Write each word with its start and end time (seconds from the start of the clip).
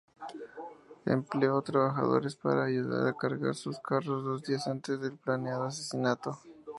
Empleó 1.05 1.61
trabajadores 1.61 2.35
para 2.35 2.63
ayudar 2.65 3.07
a 3.07 3.13
cargar 3.13 3.53
sus 3.53 3.77
carros 3.77 4.23
dos 4.25 4.41
días 4.41 4.65
antes 4.65 4.99
del 4.99 5.15
planeado 5.19 5.65
asesinato. 5.65 6.39